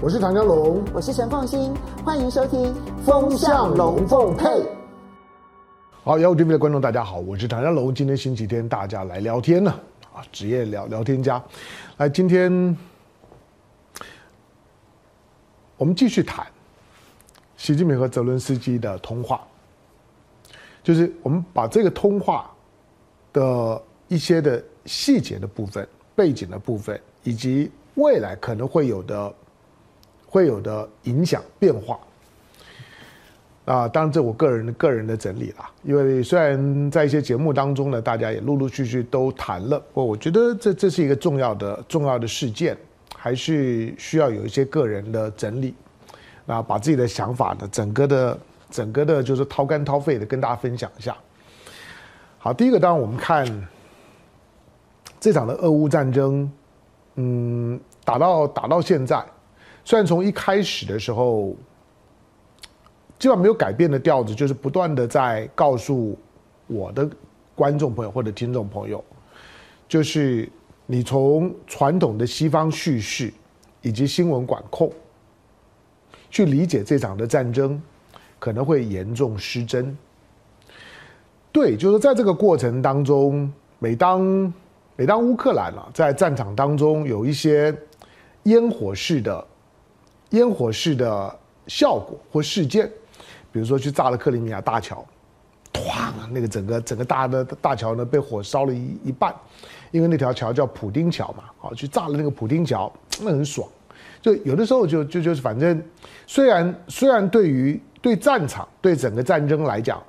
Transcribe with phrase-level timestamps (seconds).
[0.00, 2.72] 我是唐江龙，我是陈凤新，欢迎收听
[3.04, 4.44] 《风向龙凤配》。
[6.04, 7.92] 好，幺五 TV 的观众大家好，我是唐江龙。
[7.92, 9.72] 今天星期天，大家来聊天呢，
[10.14, 11.42] 啊，职业聊聊天家。
[11.96, 12.78] 来，今天
[15.76, 16.46] 我们继续谈
[17.56, 19.40] 习近平和泽伦斯基的通话，
[20.84, 22.48] 就是我们把这个通话
[23.32, 29.34] 的一些的细节的部分、背景的部分，以及未来可能会有的、
[30.28, 31.98] 会有的影响变化。
[33.64, 42.74] 啊，当然这我个人的个人的整理啦，因为虽然在一些节目当中呢，大家也陆陆续续都谈了，我我觉得这这是一个重要的重要的事件，
[43.14, 45.74] 还是需要有一些个人的整理，
[46.46, 48.38] 啊，把自己的想法呢，整个的
[48.70, 51.14] 整个的，就是掏肝掏肺的跟大家分享一下。
[52.38, 53.46] 好，第一个，当然我们看
[55.20, 56.50] 这场的俄乌战争，
[57.16, 59.22] 嗯，打到打到现在，
[59.88, 61.56] 虽然从一开始的时候。
[63.18, 66.16] 基本上没有改变的调子，就是不断的在告诉
[66.68, 67.10] 我的
[67.56, 69.04] 观众朋友或者听众朋友，
[69.88, 70.48] 就是
[70.86, 73.32] 你从传统的西方叙事
[73.82, 74.88] 以及新闻管控
[76.30, 77.82] 去理解这场的战争，
[78.38, 79.98] 可能会严重失真。
[81.50, 84.54] 对，就是在这个过程当中，每当
[84.94, 87.76] 每当乌克兰啊在战场当中有一些
[88.44, 89.44] 烟火式的
[90.30, 92.90] 烟火式的效果或事件。
[93.50, 95.04] 比如说去炸了克里米亚大桥，
[95.72, 99.34] 唰，那个整个整个大的大桥呢被火烧了一一半，
[99.90, 103.66] 因为那条桥叫普丁桥嘛，好，去炸了那个普丁桥，那很爽。
[104.20, 105.82] 就有的时候就就就是反正，
[106.26, 110.02] 虽然虽然对于对战场对整个战争来讲，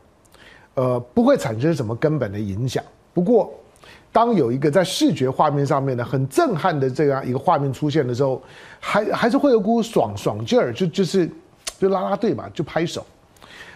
[0.73, 2.83] 呃，不会产生什么根本的影响。
[3.13, 3.53] 不过，
[4.11, 8.41] 当有一个在视觉画面上面的很震撼的这样一个画面出现的时候，
[8.79, 11.29] 还还是会有股爽爽劲儿，就就是
[11.77, 13.05] 就拉拉队嘛，就拍手。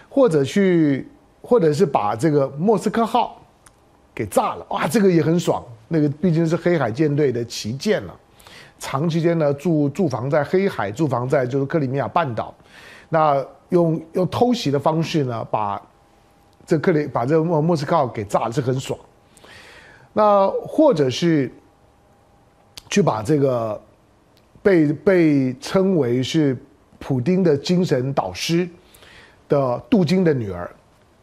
[0.08, 1.08] 或者去，
[1.42, 3.36] 或者是把这个莫斯科号
[4.14, 5.60] 给炸了，哇，这个也很爽。
[5.88, 8.14] 那个毕竟是黑海舰队的旗舰了，
[8.78, 12.54] 长期间呢驻驻防在黑海，驻防在就是克里米亚半岛，
[13.08, 15.82] 那用用偷袭的方式呢，把
[16.64, 18.96] 这克里把这个莫莫斯科号给炸了，是很爽。
[20.14, 21.52] 那或者是
[22.88, 23.78] 去把这个
[24.62, 26.56] 被被称为是
[26.98, 28.66] 普丁的精神导师。
[29.46, 30.68] 的杜金的女儿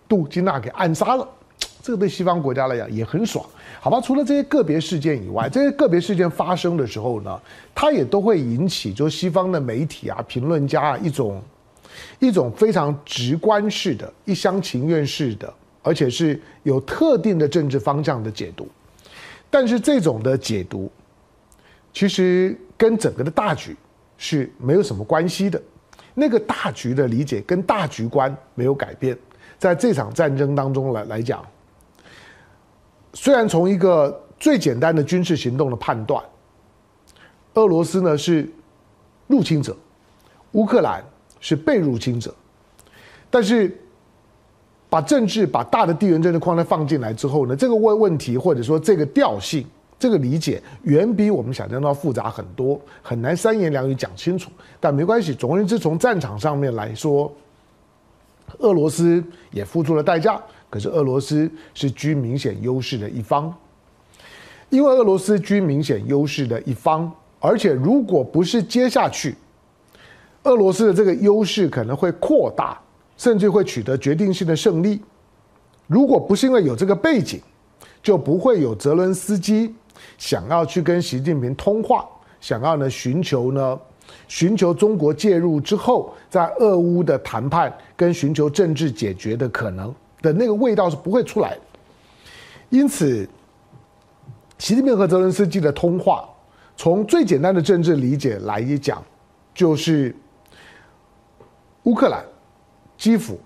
[0.07, 1.27] 杜金娜给暗杀了，
[1.81, 3.43] 这个对西方国家来讲也很爽，
[3.79, 3.99] 好吧？
[3.99, 7.41] 除了这些个别事件以外，这些个别事件发生的时候呢，
[7.73, 11.41] 它也都会引起就西方的媒体啊、评论家啊一种
[12.19, 15.51] 一种非常直观式的、一厢情愿式的，
[15.81, 18.67] 而且是有特定的政治方向的解读。
[19.51, 20.91] 但是这种的解读，
[21.93, 23.77] 其实跟整个的大局
[24.17, 25.61] 是没有什么关系的。
[26.13, 29.17] 那个大局的理解跟大局观没有改变，
[29.59, 31.45] 在这场战争当中来来讲，
[33.13, 36.23] 虽然从一个最简单的军事行动的判断，
[37.53, 38.49] 俄罗斯呢是
[39.27, 39.75] 入侵者，
[40.51, 41.03] 乌克兰
[41.39, 42.33] 是被入侵者，
[43.29, 43.77] 但是
[44.91, 49.65] 把政治把大的地缘政治框架放进来之后呢，这个问问题或者说这个调性。
[49.97, 54.49] 这个理解远比我们想象到复杂很多，很难三言两语讲清楚。
[54.79, 57.31] 但没关系，总而言之，从战场上面来说，
[58.57, 60.41] 俄罗斯也付出了代价。
[60.71, 63.53] 可是俄罗斯是居明显优势的一方，
[64.71, 69.35] 因为俄罗斯居明显优势的一方，而且如果不是接下去，
[70.45, 72.81] 俄罗斯的这个优势可能会扩大，
[73.21, 74.99] 甚至会取得决定性的胜利。
[75.85, 77.39] 如果不是因为有这个背景，
[78.01, 79.71] 就不会有泽伦斯基。
[80.17, 83.79] 想要去跟习近平通话，想要呢寻求呢
[84.27, 89.93] 寻求中国介入之后，在俄乌的谈判跟寻求政治解决的可能
[90.23, 91.61] 的那个味道是不会出来的。
[92.69, 93.29] 因此，
[94.57, 96.27] 习近平和泽伦斯基的通话，
[96.75, 99.03] 从最简单的政治理解来讲，
[99.53, 100.15] 就是
[101.83, 102.25] 乌克兰
[103.01, 103.39] 基辅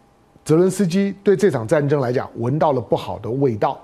[0.44, 3.80] 泽伦斯基对这场战争来讲闻到了不好的味道。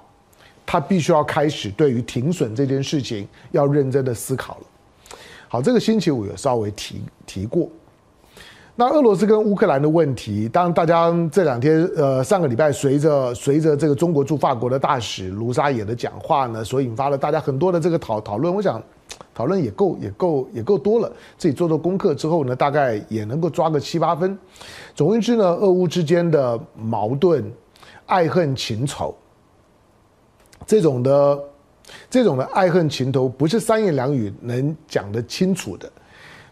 [0.66, 4.64] 他必须要开始对于停损这件事情要认真的思考了。
[5.48, 7.70] 好，这个星期五有稍微提提过。
[8.76, 18.54] 那俄罗斯跟乌克兰的问题，当大家这两天呃上个礼拜随着随着这个中国驻法国的大使卢沙野的讲话呢，所引发了大家很多的这个讨讨论。
[18.54, 18.82] 我想
[19.34, 24.38] 讨论也够也够也够多了，自己做做功课之后呢，大概也能够抓个七八分。
[24.94, 27.52] 总而言之呢，俄乌之间的矛盾、
[28.06, 29.16] 爱恨情仇。
[30.66, 31.44] 这种的，
[32.10, 35.92] 这种的爱恨情仇不是三言两语能讲得清楚的。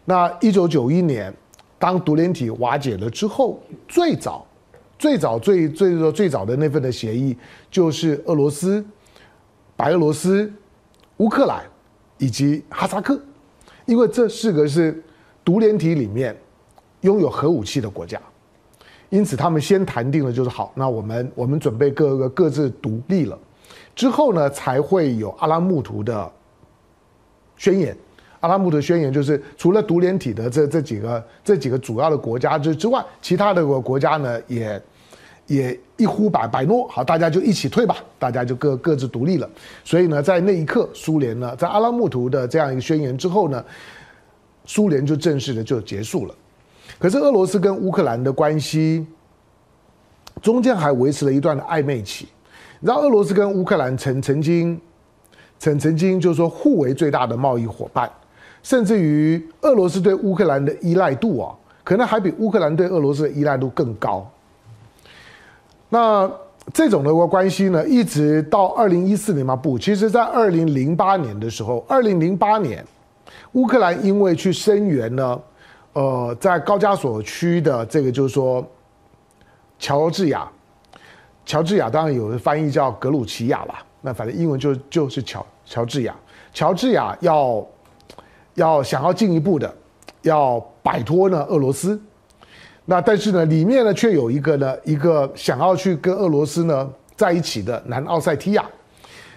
[0.04, 1.32] 那一九九一年，
[1.78, 4.44] 当独联体瓦解了之后，最早、
[4.98, 7.36] 最早、最最最最早的那份的协议，
[7.70, 8.84] 就是俄罗斯、
[9.76, 10.52] 白俄罗斯、
[11.18, 11.62] 乌克兰
[12.20, 13.18] 以及哈萨克，
[13.86, 15.02] 因为这四个是
[15.42, 16.36] 独联体里面
[17.00, 18.20] 拥有核武器的国家，
[19.08, 23.36] 因此他们先谈定了，就是好，那我们我们准备各个各自独立了，
[23.96, 26.30] 之后呢，才会有阿拉木图的
[27.56, 27.96] 宣言。
[28.40, 34.80] 阿拉木图宣言就是除了独联体的这这几个这几个主要的国家之之外，其他的国国家呢也
[35.50, 39.50] 也一呼百百诺，好，大家就一起退吧，大家就各各自独立了。
[39.82, 43.64] 所以呢，在那一刻，苏联呢，在阿拉木图的这样一个宣言之后呢，
[44.64, 46.34] 苏联就正式的就结束了。
[47.00, 49.04] 可是俄罗斯跟乌克兰的关系
[50.40, 52.28] 中间还维持了一段的暧昧期。
[52.78, 54.80] 你知道，俄罗斯跟乌克兰曾曾经
[55.58, 58.08] 曾曾经就是说互为最大的贸易伙伴。
[58.62, 61.52] 甚至于俄罗斯对乌克兰的依赖度啊，
[61.82, 64.30] 可能还比乌克兰对俄罗斯的依赖度更高。
[65.90, 66.30] 那
[66.72, 72.82] 这种的关系呢，一直到二零一四年嘛，不，其实在二零零八年的时候，二零零八年，
[73.52, 75.38] 乌克兰因为去声援呢，
[75.92, 78.66] 呃，在高加索区的这个就是说，
[79.78, 80.50] 乔治亚，
[81.44, 86.16] 乔治亚当然有的翻译叫格鲁吉亚吧，那反正英文就就是乔乔治亚，
[86.54, 87.62] 乔治亚要。
[88.54, 89.72] 要想要进一步的，
[90.22, 91.98] 要摆脱呢俄罗斯，
[92.90, 98.64] 那但是呢里面呢却有一个呢一个想要去跟俄罗斯呢在一起的南奥塞梯亚，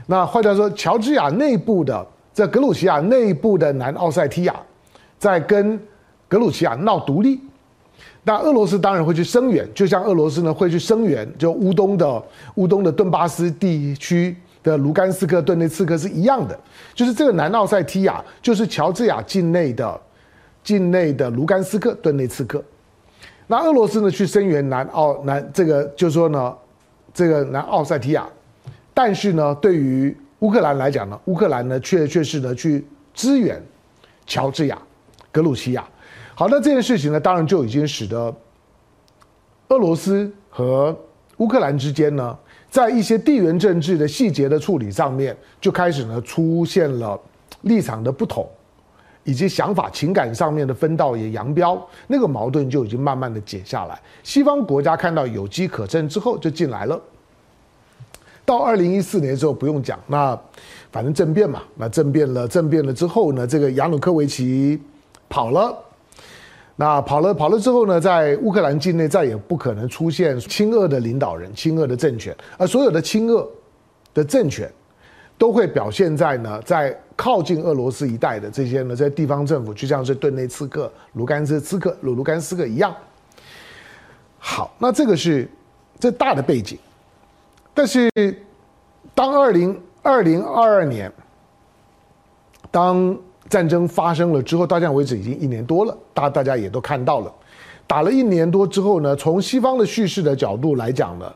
[0.08, 2.04] 那或者说乔治亚内部的
[2.34, 4.56] 在格鲁吉亚内部的南奥塞梯亚，
[5.20, 5.80] 在跟
[6.28, 7.40] 格鲁吉亚闹独立，
[8.24, 12.24] 那俄罗斯当然会去声援，就像俄罗斯呢会去声援就乌东的
[12.56, 14.36] 乌东的顿巴斯地区。
[14.64, 16.58] 的卢甘斯克、顿内茨克是一样的，
[16.94, 20.00] 就是这个南奥塞梯亚，就是乔治亚境内的
[20.64, 22.64] 境内的卢甘斯克、顿内茨克。
[23.48, 26.56] 那俄罗斯呢，去声援南奥南这个，就是说呢，
[27.14, 28.28] 这个南奥塞梯亚，
[28.94, 33.62] 但是呢，对于乌克兰来讲呢，乌克兰呢，却却是呢去支援
[34.26, 34.78] 乔治亚、
[35.32, 35.84] 格鲁吉亚。
[36.36, 38.34] 好，那这件事情呢，当然就已经使得
[39.70, 40.98] 俄罗斯和
[41.38, 42.38] 乌克兰之间呢。
[42.70, 47.20] 在一些地缘政治的细节的处理上面，就开始呢出现了
[47.62, 48.50] 立场的不同，
[49.24, 54.00] 以及想法、情感上面的分道也扬镳，那个矛盾就已经慢慢的解下来。
[54.24, 57.00] 西方国家看到有机可乘之后，就进来了。
[58.46, 60.38] 到二零一四年之后不用讲，那
[60.92, 64.82] 反正政变嘛，那政变了，政变了之后呢，这个亚努科维奇
[65.30, 65.74] 跑了。
[66.76, 73.48] 那跑了跑了之后呢，在乌克兰境内再也不可能出现亲俄的领导人、亲俄的政权，而所有的亲俄
[74.14, 74.70] 的政权
[75.38, 82.96] 都会表现在呢，在靠近俄罗斯一带的这些呢，这些地方政府，就像是顿内茨克、卢甘斯克、卢卢甘斯克一样。
[84.38, 85.50] 好，那这个是
[86.00, 86.78] 这大的背景，
[87.74, 88.10] 但是
[89.16, 91.12] 当二零二零二二年，
[92.72, 93.18] 当。
[93.50, 97.32] 战争发生了之后，到现在为止已经一年多了，大大家也都看到了，
[97.86, 101.36] 打了一年多之后呢，从西方的叙事的角度来讲呢，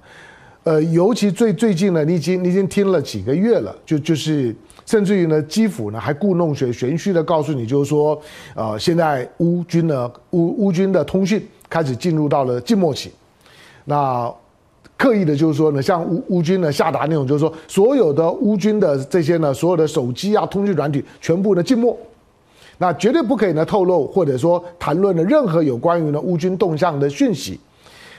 [0.63, 4.55] 呃，尤其最最近呢，你已经你已经听了几个月了，就就是
[4.87, 8.19] 甚至于呢，基辅呢还故弄玄玄虚的告诉你，就是说，
[8.55, 13.11] 呃，现在乌军呢乌乌军的通讯开始进入到了静默期，
[13.85, 14.33] 那。
[14.99, 21.95] 刻意的，就是说呢，像乌乌军呢下达那种，就是说所有的乌军的这些呢，所有的手机啊、通讯软体全部呢静默，
[22.79, 27.59] 那绝对不可以呢透露或者说谈论的任何有关于呢乌军动向的讯息。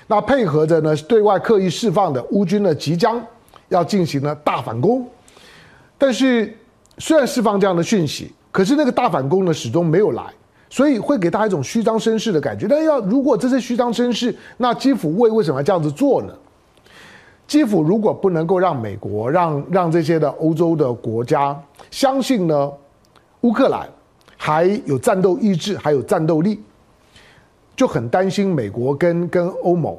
[0.06, 3.20] 那配合着呢对外刻意释放的乌军呢即将
[3.70, 5.04] 要进行呢大反攻，
[5.98, 6.56] 但是
[6.98, 10.24] 虽然释放这样的讯息，可是那个大反攻呢始终没有来，
[10.70, 12.66] 所以会给大家一种虚张声势的感觉。
[12.68, 16.32] 但要如果这是虚张声势，那基辅为为什么要这样子做呢？
[17.46, 21.58] 基辅如果不能够让美国、让让这些的欧洲的国家
[21.90, 22.70] 相信呢，
[23.40, 23.88] 乌克兰
[24.36, 26.62] 还有战斗意志、还有战斗力，
[27.74, 29.96] 就很担心美国跟跟欧盟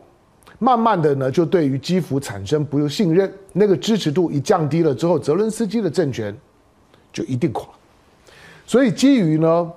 [0.59, 6.35] 慢慢的呢，就对于基辅产生不信任，那个支持度一降低了之后，泽伦斯基的政权
[7.11, 7.65] 就一定垮。
[8.67, 9.71] 所以基于呢，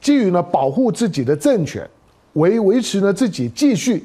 [0.00, 1.88] 基于呢保护自己的政权，
[2.34, 4.04] 维维持呢自己继续。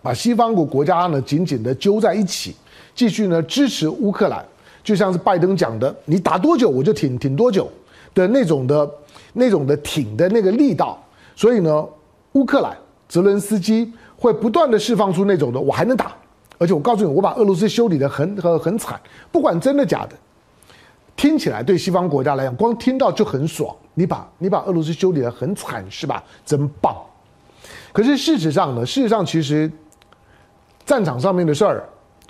[0.00, 2.54] 把西方国国家呢紧紧的揪在一起，
[2.94, 4.42] 继续呢支持乌克兰，
[4.82, 7.70] 就像是拜登讲的，你打多久我就挺挺多久
[8.14, 8.90] 的那种的、
[9.34, 11.04] 那种的挺的那个力道。
[11.36, 11.86] 所以呢，
[12.32, 12.74] 乌克兰
[13.08, 16.12] 泽伦斯基会不断的释放出那种的，我还能打，
[16.58, 20.16] 而且我告诉你，我把俄罗斯修理的很很很惨，不管真的假的，
[21.14, 23.74] 听起来对西方国家来讲，光听到就很爽。
[23.94, 26.22] 你把你把俄罗斯修理的很惨是吧？
[26.44, 26.96] 真棒。
[27.92, 28.84] 可是事实上呢？
[28.84, 29.70] 事实上其实
[30.84, 31.84] 战场上面的事儿，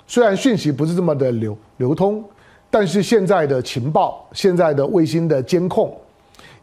[0.07, 2.23] 虽然讯息不是这么的流流通，
[2.71, 5.95] 但是现在的情报、现在的卫星的监控，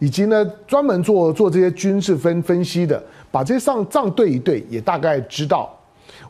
[0.01, 3.01] 以及呢专门做做这些军事分分析的，
[3.37, 5.71] 把这些仗仗对一对，也大概知道。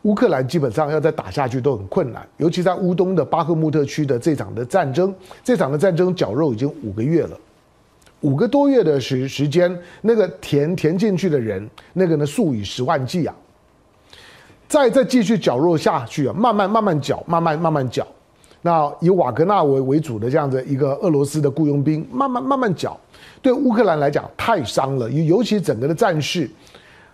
[0.02, 7.38] 乌克兰基本上要再打下去都很困难，尤其在乌东的巴赫穆特区的这场的战争，这场的战争绞肉已经五个月了，
[8.22, 9.72] 五个多月的时时间，
[10.02, 13.32] 那个填填进去的人，那个呢数以十万计啊，
[14.66, 18.04] 再再继续绞肉下去啊，慢慢慢慢绞，慢慢慢慢绞，
[18.62, 22.98] 那以瓦格纳为为主的这样的一个俄罗斯的雇佣兵，慢慢慢慢绞，
[23.40, 26.50] 对乌克兰来讲太伤了，尤尤其整个的战事，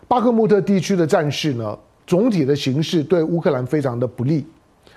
[0.06, 1.78] 巴赫穆特地区的战事呢。
[2.04, 4.44] 总体的形势对乌克兰非常的不利，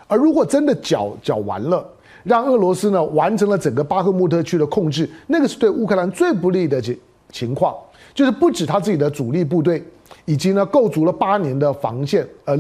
[0.08, 1.88] 而如果真的剿剿完了，
[2.24, 6.98] 让俄罗斯呢完成了整个巴赫穆特区的控制，那个是对乌克兰最不利的情
[7.32, 7.76] 情况，
[8.16, 9.82] 就是不止他自己的主力部队，
[10.26, 12.58] 以及呢构筑了八年的防线，呃，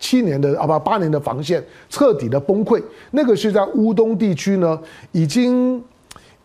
[0.00, 4.80] 七年的啊不八年的防线彻底的崩溃，那个是在乌东地区呢
[5.12, 5.80] 已经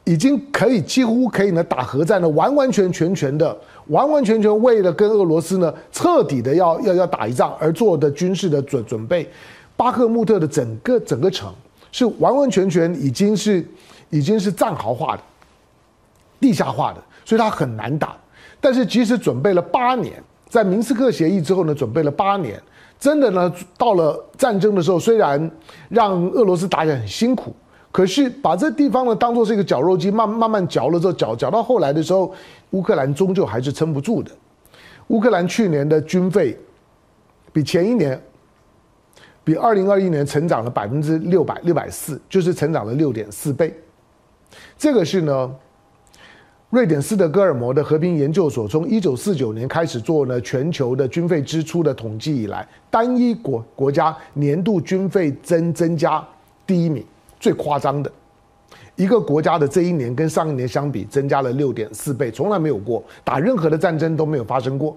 [0.03, 3.57] 已经可以几乎可以呢打核战的完完全全全的。
[3.91, 9.29] 完完全全为了跟俄罗斯呢彻底的要要要打一仗而做的军事的准准备，
[9.77, 11.53] 巴赫穆特的整个整个城
[11.91, 13.65] 是完完全全已经是
[14.09, 15.21] 已经是战壕化的、
[16.39, 18.15] 地下化的，所以它很难打。
[18.59, 22.61] 但是即使准备了八年，在明斯克协议之后呢，准备了八年，
[22.99, 25.51] 真的呢到了战争的时候，虽然
[25.89, 27.53] 让俄罗斯打起来很辛苦。
[27.91, 32.33] 可是把这地方呢当做是一个绞肉机，慢慢慢嚼了之后，嚼嚼到后来的时候，
[32.71, 34.31] 乌克兰终究还是撑不住的。
[35.07, 36.57] 乌克兰去年的军费
[37.53, 38.21] 比前一年，
[39.43, 43.73] 比二零二一年成长了百分之六百六百四，就是成长了六点四倍。
[44.77, 45.55] 这个是呢，
[46.69, 56.25] 瑞典斯德哥尔摩的和平研究所从一九四九年开始做呢全球的军费支出的统计以来，单一国国家年度军费增增加
[56.65, 57.05] 第一名。
[57.39, 58.11] 最夸张的
[59.01, 64.95] 一个国家的这一年跟上一年相比，增加了六点四倍，从来没有过，打任何的战争都没有发生过。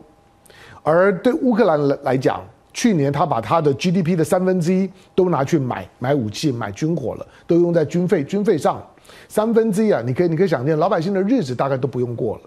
[0.82, 2.44] 而对乌克兰来来讲，
[2.75, 8.87] 去年他把他的 GDP 的三分之一都拿去买买武器、买军火了，都用在军费军费上。
[9.26, 12.42] 三分之一啊，你可以你可以想见，老百姓的日子大概都不用过了。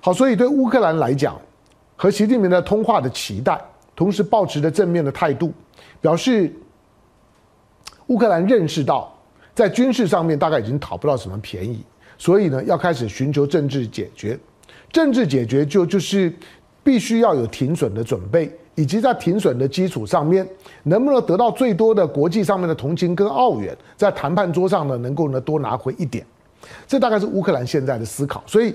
[0.00, 1.36] 好，所以对乌克兰来讲，
[1.96, 3.60] 和习近平的通话的期待，
[3.96, 5.52] 同时抱持着正面的态度，
[6.00, 6.52] 表示。
[8.08, 9.16] 乌克兰认识到，
[9.54, 11.84] 在军事上面大概已经讨不到什么便宜，
[12.16, 14.38] 所以呢，要开始寻求政治解决。
[14.90, 16.32] 政治解决就就是
[16.82, 20.46] 必须要有停损的准备，以及在停损的基础上面，
[20.82, 26.24] 能不能得到最多的国际上面的同情跟奥援，在谈判桌上呢，能够呢多拿回一点。
[26.86, 28.42] 这大概是乌克兰现在的思考。
[28.46, 28.74] 所以，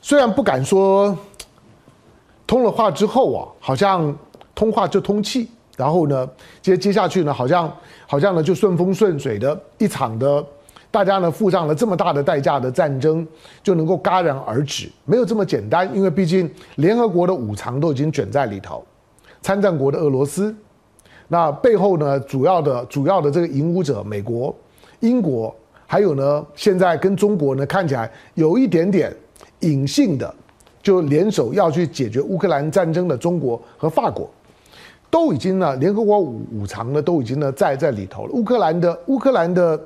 [0.00, 1.16] 虽然不敢说
[2.46, 4.16] 通了话之后啊，好像
[4.54, 5.48] 通话就通气。
[5.82, 6.28] 然后呢，
[6.60, 7.68] 接接下去呢，好像
[8.06, 10.46] 好像呢就顺风顺水的一场的，
[10.92, 13.26] 大家呢付上了这么大的代价的战争
[13.64, 18.84] 就能够戛然而止，没有这么简单，因为毕竟联合国的五常都已经卷在里头，
[19.40, 20.54] 参战国的俄罗斯，
[21.26, 24.54] 那背后呢主要的主要的这个引武者美国、
[25.00, 25.52] 英国，
[25.88, 29.12] 还有呢现在跟中国呢看起来有一点点
[29.58, 30.32] 隐性的，
[30.80, 34.30] 就联手要去解决乌克兰战争的中国和法国。
[35.12, 38.32] 都已经呢，联合国五五常呢都已经呢在在里头了。
[38.32, 39.78] 乌克兰的乌克兰的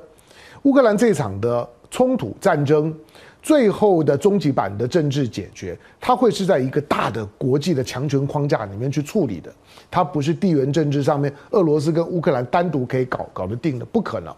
[0.61, 2.95] 乌克兰这场的冲突战争，
[3.43, 9.53] 最后的终极版的政治解决，它会是在一个大的国际的强权框架里面去处理的。
[9.91, 14.33] 它不是地缘政治上面俄罗斯跟乌克兰单独可以搞搞得定的，不可能。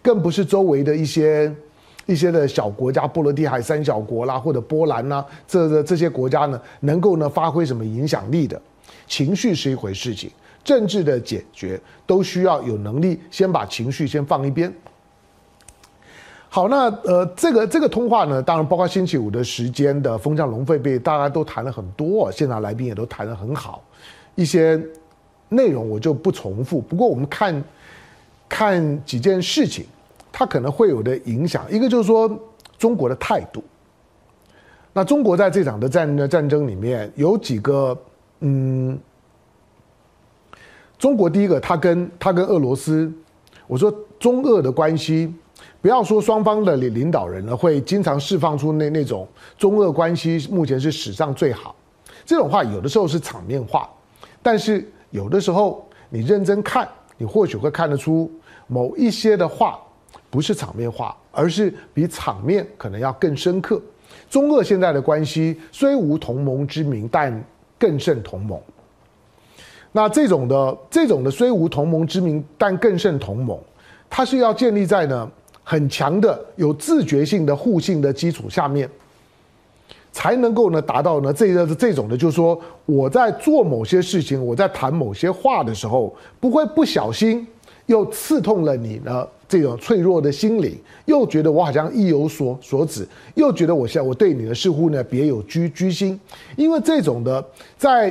[0.00, 1.54] 更不是周围的一些
[2.06, 8.58] 一些的小国家，波罗的海三小国啦，或者波兰呐，这这这些国家呢，能够呢发挥什么影响力的？
[9.10, 10.30] 情绪是一回事情，
[10.62, 14.72] 政治的解决都需要有能力先把情绪先放一边。
[16.48, 23.82] 好，那呃，这个这个通话呢，当然包括星期五的时间的风向龙费被，大家都谈了很多，现场来宾也都谈得很好，
[24.36, 24.80] 一些
[25.48, 26.80] 内容我就不重复。
[26.80, 27.64] 不过我们看
[28.48, 29.84] 看几件事情，
[30.30, 32.30] 它可能会有的影响，一个就是说
[32.78, 33.60] 中国的态度。
[34.92, 38.00] 那中国在这场的战战争里面有几个。
[38.40, 38.98] 嗯，
[40.98, 43.12] 中国第一个，他跟他跟俄罗斯，
[43.66, 45.32] 我说中俄的关系，
[45.80, 49.28] 不要说双方的领领导人呢，会经常释放出那那种
[49.58, 51.74] 中俄关系目前是史上最好，
[52.24, 53.88] 这种话有的时候是场面话，
[54.42, 58.30] 但是有的时候你认真看，你或许会看得出
[58.66, 59.78] 某一些的话
[60.30, 63.80] 不是场面话，而是比场面可能要更深刻。
[64.28, 67.32] 中俄现在的关系虽无同盟之名，但
[67.80, 68.56] 更胜同盟。
[69.90, 73.58] 那这种的这种的虽无同盟之名，但更胜同盟，
[74.08, 75.28] 它是要建立在呢
[75.64, 78.88] 很强的有自觉性的互信的基础下面，
[80.12, 87.44] 才能够呢达到呢这个这种的，就是说我在做某些事情，我在谈某些话的时候，不会不小心
[87.86, 96.18] 又刺痛了你呢这种脆弱的心灵，又觉得我好像意有所所指，又觉得我现在我对你的似乎呢别有居居心，
[96.56, 97.44] 因为这种的
[97.76, 98.10] 在。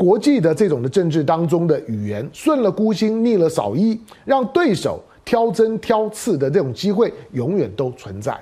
[0.00, 8.34] 国际的这种的政治当中的语言，顺了孤心，逆了嫂意，让对手挑针挑刺的这种机会永远都存在。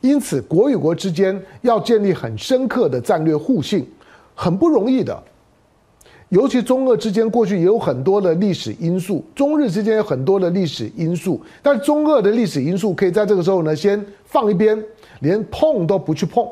[0.00, 3.88] 因此，国与国之间要建立很深刻的战略互信，
[4.34, 5.16] 很不容易的。
[6.30, 14.78] 尤其中俄之间过去也有很多的历史因素，中日之间有很多的历史因素，但中俄的历史因素可以在这个时候呢先放一边，
[15.20, 16.46] 连碰都不去碰。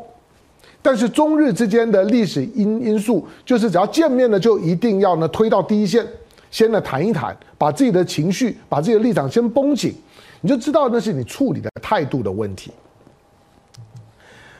[0.80, 6.06] 但是中日之间的历史因因素，就是只要见面了，就一定要呢推到第一线，
[6.50, 9.92] 先呢谈一谈，把自己的情绪、把自己的立场先绷紧，
[10.40, 12.70] 你就知道那是你处理的态度的问题。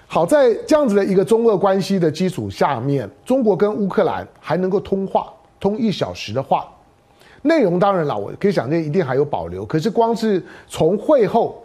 [0.07, 6.69] 好在这样子的一个中俄关系的基础下面，中国跟乌克兰还能够通话，通一小时的话，
[7.43, 9.67] 内容当然了，我可以想见一定还有保留。
[9.67, 11.63] 可是光是从会后。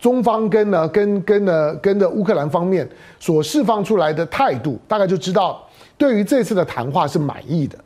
[0.00, 5.60] 中方跟呢跟跟呢跟的乌克兰方面所释放出来的态度，大概就知道
[5.96, 7.76] 对于这次的谈话是满意的。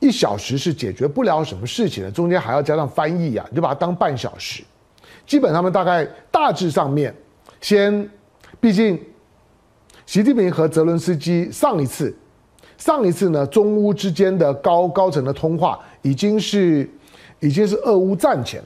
[0.00, 4.64] 一小时是解决不了什么事情的，中间还要加上翻译啊，你就把它当半小时。
[5.26, 7.14] 基本上面大概大致上面，
[7.60, 8.08] 先，
[8.62, 8.98] 毕竟
[10.06, 12.16] 习近平和泽伦斯基上一次
[12.78, 16.88] 上一次呢中乌之间的高高层的通话已经是
[17.40, 18.62] 已经是俄乌战前。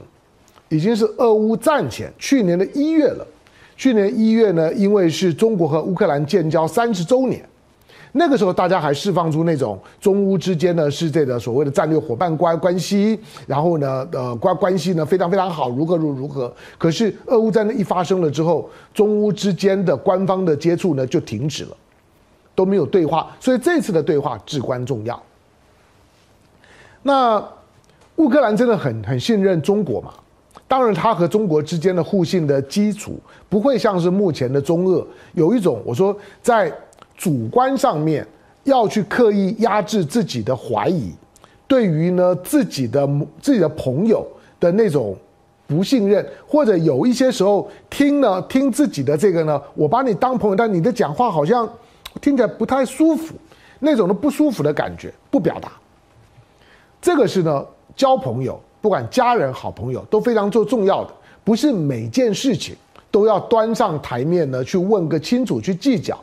[0.69, 3.25] 已经是俄乌战前，去年的一月了。
[3.77, 7.47] 去年一月呢，因为是中国和乌克兰建交三十周年，
[8.13, 16.51] 那个时候大家还释放出那种中乌之间呢是这个所谓的战略伙伴关关系，然后呢，呃关关系呢非常非常好，如何如如何。
[16.77, 21.77] 可是俄乌战争一发生了之后，中乌之间的官方的接触呢就停止了，
[22.55, 23.35] 都没有对话。
[23.39, 25.21] 所以这次的对话至关重要。
[27.03, 27.43] 那
[28.15, 30.13] 乌克兰真的很很信任中国嘛？
[30.67, 33.17] 当然，他和中国之间的互信的基础
[33.47, 36.69] 不会像是目前的中俄有一种，我说在
[37.17, 38.25] 主观上面
[38.63, 41.11] 要去刻意压制自己的怀疑，
[41.67, 43.09] 对于呢自己的
[43.41, 44.25] 自己的朋友
[44.59, 45.17] 的那种
[45.65, 51.67] 不信任，或者有一些时候听呢听自己的这个呢，我把你当朋友，但你的讲话好像
[52.21, 53.33] 听起来不太舒服，
[53.79, 55.71] 那种的不舒服的感觉不表达，
[57.01, 58.59] 这个是呢交朋友。
[58.79, 61.11] 不管家人、好朋友都非常做重要的，
[61.43, 62.75] 不是每件事情
[63.09, 66.17] 都要端上台面呢去问个清楚、去计较。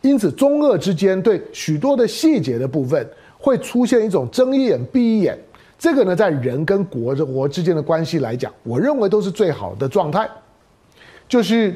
[0.00, 5.38] 因此，中俄之间对许多的细节的部分会出现一种睁一眼闭一眼。
[5.78, 10.28] 这个呢，在人跟国的国之间的关系来讲，我认为都是最好的状态。
[11.28, 11.74] 就是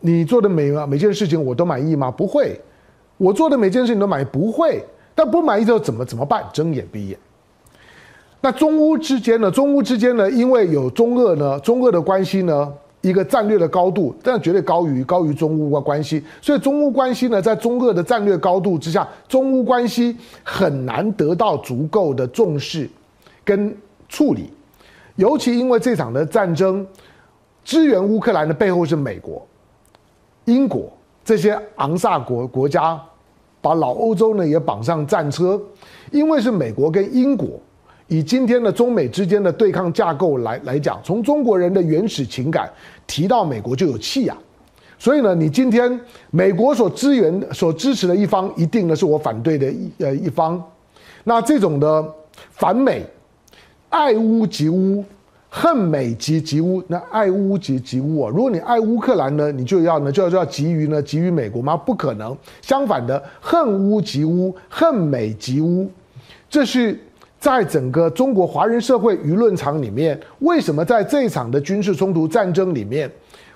[0.00, 2.10] 你做的每每件事情我都满意吗？
[2.10, 2.60] 不会。
[3.16, 4.24] 我做的每件事情都满意？
[4.26, 4.84] 不会。
[5.14, 6.44] 但不满意之后怎么怎么办？
[6.52, 7.18] 睁眼闭眼。
[8.40, 9.50] 那中乌之间呢？
[9.50, 10.30] 中乌之间呢？
[10.30, 12.72] 因为有中俄呢，中俄的关系呢，
[13.06, 16.22] 一个战略的高度，但绝对高于高于中乌关关系。
[16.42, 22.90] 所以中乌关系呢，在中俄的战略高度之下，中乌关系很难得到足够的重视
[23.44, 23.72] 跟
[24.08, 24.50] 处理。
[25.14, 26.84] 尤其因为这场的战争，
[27.64, 29.46] 支援乌克兰的背后是美国、
[30.46, 30.92] 英国
[31.24, 33.00] 这些昂萨国国家，
[33.60, 35.60] 把老欧洲呢也绑上战车，
[36.10, 37.48] 因为是美国跟英国。
[38.08, 42.70] 以今天的中美之间的对抗架构来来讲，从中国人的原始情感
[43.04, 44.36] 提到美国就有气呀，
[44.96, 50.62] 所以呢，你今天美国所支援、所支持的一方，一定呢是我反对的一呃一方。
[51.24, 52.14] 那这种的
[52.52, 53.04] 反美、
[53.88, 55.04] 爱乌及乌、
[55.50, 61.76] 恨美及及乌，那爱乌及及乌啊，如果你爱乌克兰呢，你就要呢就要就要急于呢急于美国吗？
[61.76, 65.90] 不可能，相反的，恨乌及乌、恨美及乌，
[66.48, 66.96] 这是。
[67.46, 73.08] 在整个中国华人社会舆论场里面，为什么在这一场的军事冲突战争里面，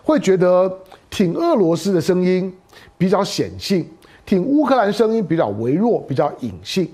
[0.05, 0.73] 会觉得
[1.11, 2.55] 挺俄罗斯的声音
[2.97, 3.85] 比较显性，
[4.25, 6.89] 挺乌克兰声音比较微弱、比较隐性？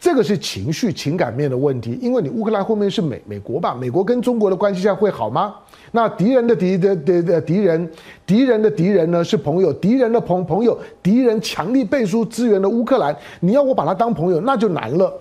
[0.00, 1.96] 这个是情绪情感面的问题。
[2.02, 3.72] 因为你乌克兰后面是美美国吧？
[3.72, 5.54] 美国跟中国的关系现在会好吗？
[5.92, 7.88] 那敌人的敌的的的敌人，
[8.26, 15.16] 敌人的敌人呢是朋友，敌人的朋朋友，敌人强力背书支援的乌克兰，你要我把他当朋友，那就难了。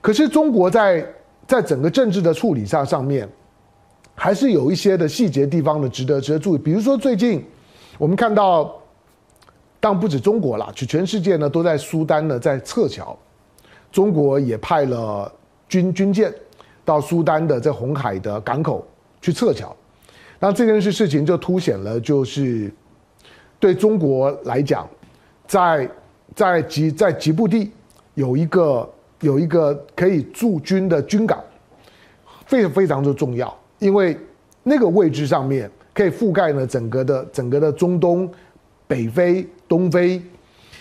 [0.00, 1.06] 可是中国在
[1.46, 3.28] 在整个政治的处理上上面，
[4.14, 6.58] 还是有一些的细节地方的值得值得注意。
[6.58, 7.44] 比如说最近
[7.98, 8.74] 我们看到，
[9.78, 13.18] 当不止中国啦，就全世界呢都在苏丹呢在撤侨，
[13.90, 15.30] 中国也派了
[15.68, 16.32] 军军舰
[16.84, 18.86] 到苏丹的在红海的港口
[19.20, 19.74] 去撤侨。
[20.38, 22.72] 那这件事事情就凸显了，就是
[23.58, 24.88] 对中国来讲，
[25.46, 25.90] 在
[26.34, 27.70] 在吉在吉布地
[28.14, 28.88] 有一个
[29.20, 31.42] 有一个可以驻军的军港，
[32.46, 34.16] 非常非常的重要，因为
[34.62, 38.30] 那个位置上面可以覆盖呢整个的整个的中东、
[38.86, 40.20] 北非、东非，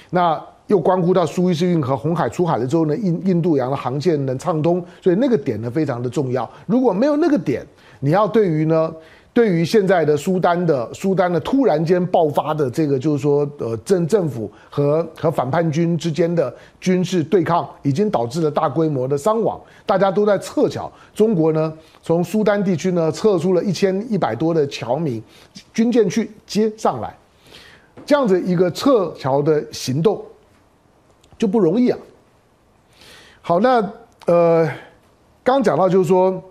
[0.10, 6.50] 那又关乎到苏伊士运河红海出海了之后呢，印印度洋的航线能畅通，所以那个点呢非常的重要。
[6.66, 7.66] 如果没有那个点，
[8.00, 8.94] 你要对于呢？
[9.32, 20.92] 对于现在的苏丹的苏丹的突然间爆发的这个，就是说，呃，政政府和和反叛军之间的军事对抗，已经导致了大规模的伤亡，大家都在撤侨。
[21.14, 25.24] 中国呢，从苏丹地区呢撤出了一千一百多的侨民，
[25.74, 27.16] 军舰去接上来，
[28.06, 30.22] 这样子一个撤侨的行动
[31.38, 31.98] 就不容易啊。
[33.42, 33.90] 好，那
[34.26, 34.68] 呃，
[35.44, 36.44] 刚讲到就是说。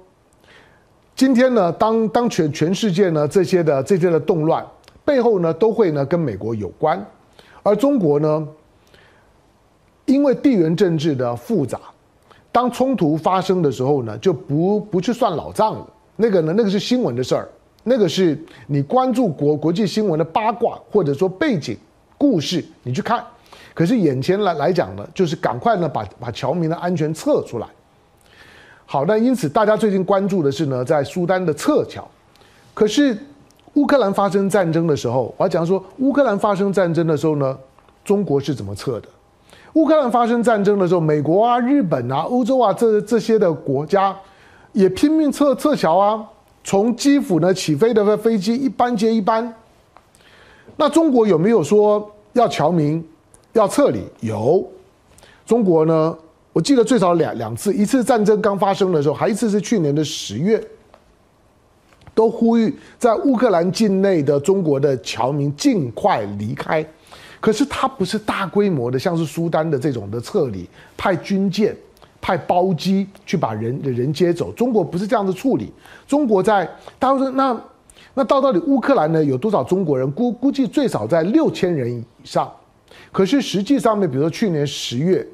[1.19, 4.65] 今天呢，当当全全世界呢这些的这些的动乱
[5.05, 7.05] 背后呢，都会呢跟美国有关，
[7.65, 8.47] 而中国呢，
[10.05, 11.81] 因为地缘政治的复杂，
[12.53, 15.85] 当冲突发生的时候呢，就不不去算老账了。
[16.15, 17.49] 那个呢，那个是新闻的事儿，
[17.83, 21.77] 那个是你关注国国际新闻的八卦或者说背景
[22.17, 23.25] 故事，你去看。
[23.75, 27.67] 可是眼前来来讲呢，就是赶快呢把把侨民的安全撤出来。
[28.91, 32.09] 好，那因此大家最近关注的是呢，在苏丹的撤侨。
[32.73, 33.15] 可是
[33.75, 37.59] 乌克兰发生战争的时候，我要讲说，乌克兰发生战争的时候呢，
[38.03, 39.09] 中国是怎么撤的？
[39.75, 44.17] 乌克兰发生战争的时候，美国啊、日本啊、欧洲啊这这些的国家
[44.73, 46.27] 也拼命撤撤侨啊，
[46.65, 49.55] 从基辅呢起飞的飞机一班接一班。
[50.77, 53.07] 那中国有没有说要侨民
[53.53, 54.03] 要撤离？
[54.21, 54.67] 有，
[55.45, 56.17] 中国呢？
[56.59, 60.61] 我记得最少两两次，一次战争刚发生的时候，还一次是去年的十月，
[62.17, 66.85] 都呼吁在乌克兰境内的中国的侨民尽快离开。
[67.39, 71.73] 可是他不是大规模的，像是苏丹的这种的撤离，派军舰、
[72.21, 74.51] 派包机去把人的人接走。
[74.51, 75.73] 中国不是这样的处理。
[76.09, 76.69] 中国在，
[76.99, 77.57] 大家说那
[78.15, 80.11] 那到到底乌克兰呢有多少中国人？
[80.11, 82.53] 估估计最少在六千人以上。
[83.13, 85.25] 可是实际上面，比如说去年十月。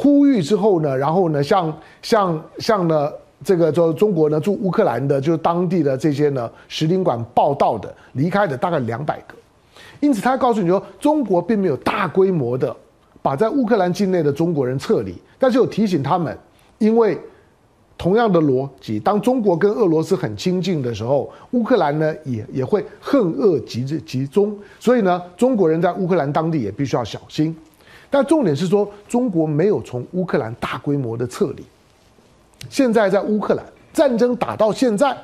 [0.00, 3.10] 呼吁之后呢，然后呢，像像像呢，
[3.42, 9.34] 这个就中国呢驻乌克兰的，就是当地的这些呢使领馆报道的离开的大概两百个，
[9.98, 12.74] 因此他告诉你说，中国并没有大规模的
[13.20, 16.38] 把在乌克兰境内的中国人撤离，但是有提醒他们，
[16.78, 17.18] 因为
[17.96, 27.56] 同样的逻辑，当中国跟俄罗斯很亲近的时候，乌克兰呢也也会恨恶集集中，所以呢，中国人在乌克兰当地也必须要小心。
[28.10, 31.64] 但重点是说，中国没有从乌克兰大规模的撤离。
[32.70, 35.14] 现在在乌克兰战争打到现在，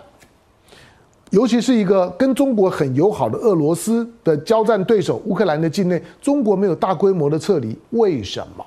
[1.31, 8.65] 尤其是一个跟中国很友好的俄罗斯的交战对手乌克兰的境内，中国没有大规模的撤离，为什么？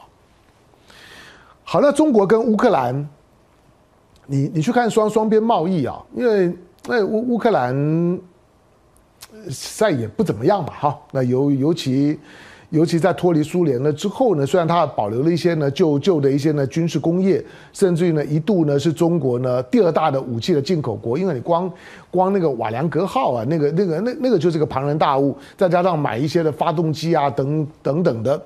[1.64, 3.08] 好，那中国跟乌克兰，
[4.26, 6.52] 你你去看双双边贸易啊，因为
[6.88, 8.20] 那乌乌克兰
[9.52, 10.74] 赛也不怎么样吧？
[10.80, 12.20] 哈，那尤尤其。
[12.70, 21.72] 尤其在脱离苏联了之后呢，虽然它保留了一些呢旧旧的一些呢军事工业，甚至于呢一度呢是中国呢第二大的武器的进口国，因为你光
[22.12, 28.42] 光那个瓦良格号啊，那个那个那那个就是个庞然大物，再加上买一些的发动机啊等等等的，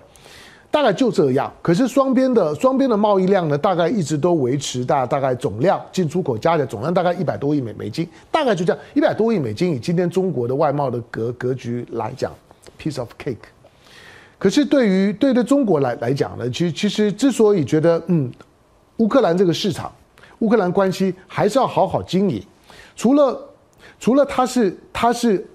[0.70, 1.52] 大概就这样。
[1.64, 9.74] 可是双边的双边的贸易量呢，大概一直都维持大大概总量进出口加起来总量大概一百多亿美美金，大概就这样一百多亿美金。
[9.74, 12.32] 以今天中国的外贸的格格局来讲
[12.80, 13.38] ，piece of cake。
[14.42, 18.32] 可是对于对对中国来来讲呢，其实其实之所以觉得嗯，
[18.98, 19.94] 乌克兰这个市场，
[20.40, 22.42] 乌克兰关系还是要好好经营。
[22.96, 23.40] 除了
[24.00, 25.48] 除了它是它是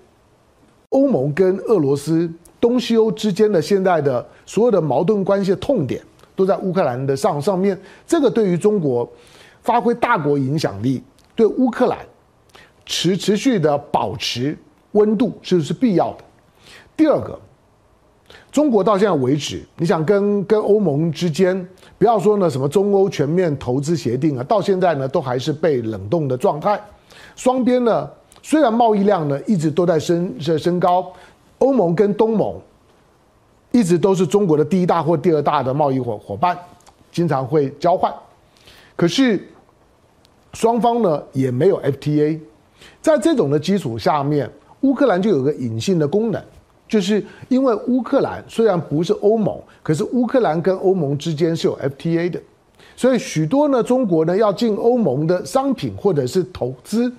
[0.91, 6.01] 欧盟跟俄罗斯东西欧之间的现在的所有的矛盾关系的痛点
[6.37, 9.13] 都在乌克兰的上上面，这个对于中国
[9.63, 11.03] 发挥大国影响力，
[11.35, 11.99] 对乌克兰
[12.85, 14.57] 持持续的保持
[14.93, 16.19] 温度是是必要的？
[16.97, 17.37] 第二个。
[18.57, 21.55] 中国到现在为止，你想跟跟欧盟之间，
[21.99, 26.81] 不要说呢什么中欧全面投资协定啊，到现在呢都还是被冷冻的状态。
[27.35, 28.09] 双边呢
[28.43, 31.13] 虽然贸易量呢一直都在升在升高，
[31.59, 32.59] 欧盟跟东盟
[33.73, 36.57] 一直都是中国的第一大或第二大的贸易伙伙伴，
[37.13, 38.11] 经常会交换。
[38.97, 39.47] 可是
[40.55, 42.41] 双方呢也没有 FTA，
[43.03, 46.43] 在这种的基础下面，乌克兰就有个隐性的功能，
[46.89, 52.41] 就是因为乌克兰虽然不是欧盟，可是乌克兰跟欧盟之间是有 FTA 的，
[52.95, 57.13] 所以许多呢中国呢要进欧盟的商品或者是投资，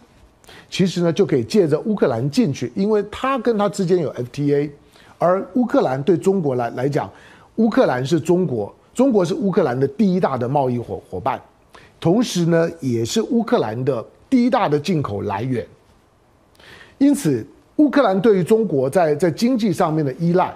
[0.69, 4.69] 其实呢就可以借着乌克兰进去，因为它跟它之间有 FTA，
[5.17, 7.11] 而乌克兰对中国来来讲，
[7.57, 11.41] 乌克兰是中国，中国是乌克兰的第一大的贸易伙伙伴，
[11.99, 15.67] 同时呢也是乌克兰的第一大的进口来源，
[16.99, 17.45] 因此。
[17.77, 20.53] 乌克兰对于中国在在经济上面的依赖，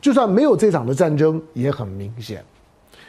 [0.00, 2.44] 就算没有这场的战争也很明显。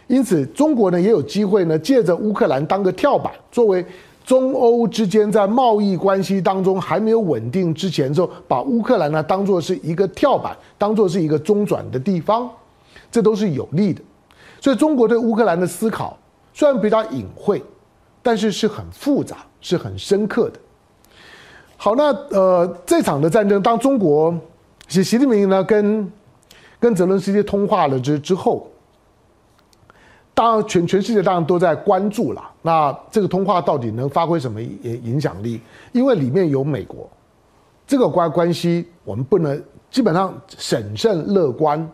[0.07, 3.85] 因此，中国呢也有机会呢借着乌克兰当个跳板，作为
[4.25, 12.49] 中欧之间在贸易关系当中还没有稳定之前，就把乌克兰呢当做是一个跳板，当做是一个中转的地方，
[13.11, 14.01] 这都是有利的。
[14.59, 16.17] 所以，中国对乌克兰的思考
[16.53, 17.63] 虽然比较隐晦，
[18.21, 20.59] 但是是很复杂，是很深刻的。
[21.83, 24.31] 好，那呃，这场的战争，当中国
[24.87, 26.07] 习习近平呢跟
[26.79, 28.67] 跟泽伦斯基通话了之之后，
[30.35, 32.51] 当然全全世界当然都在关注了。
[32.61, 35.59] 那这个通话到底能发挥什么影影响力？
[35.91, 37.09] 因为里面有美国，
[37.87, 41.89] 这个关关系我们不能基本上审慎乐观。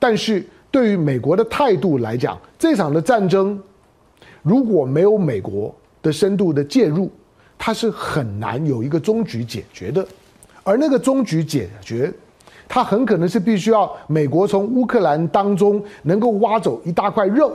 [0.00, 3.62] 但是对于美国的态度来讲，这场的战争
[4.42, 7.08] 如果没有美国的深度的介入，
[7.62, 10.04] 它是很难有一个终局解决的，
[10.62, 12.10] 而那个终局解决，
[12.66, 17.54] 它很可能是必须要美国从乌克兰当中能够挖走一大块肉，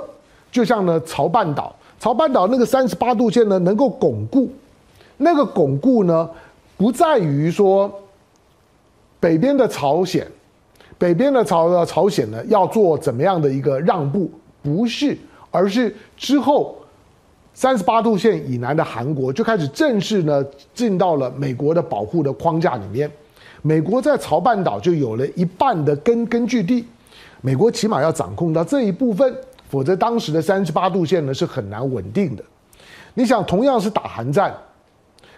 [0.51, 4.47] 就像呢朝半岛，朝半岛那个三十八度线呢能够巩固，
[5.17, 6.29] 那个巩固呢
[6.77, 7.91] 不在于说
[9.19, 10.27] 北边的朝鲜，
[10.99, 14.29] 北边的朝朝鲜呢要做怎么样的一个让步，
[14.61, 15.17] 不是，
[15.49, 16.77] 而是之后。
[17.55, 23.09] 三十八度线以南的韩国就开始正式呢进到了美国的保护的框架里面，
[23.61, 26.85] 美国在朝半岛就有了一半的根根据地，
[27.39, 29.33] 美国起码要掌控到这一部分，
[29.69, 32.43] 否则当时的三十八度线呢是很难稳定的。
[33.13, 34.53] 你想，同样是打韩战，